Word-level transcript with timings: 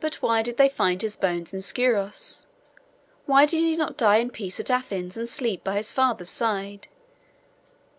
But 0.00 0.16
why 0.16 0.42
did 0.42 0.58
they 0.58 0.68
find 0.68 1.00
his 1.00 1.16
bones 1.16 1.54
in 1.54 1.62
Scuros? 1.62 2.44
Why 3.24 3.46
did 3.46 3.60
he 3.60 3.74
not 3.74 3.96
die 3.96 4.18
in 4.18 4.28
peace 4.28 4.60
at 4.60 4.70
Athens, 4.70 5.16
and 5.16 5.26
sleep 5.26 5.64
by 5.64 5.76
his 5.76 5.90
father's 5.90 6.28
side? 6.28 6.88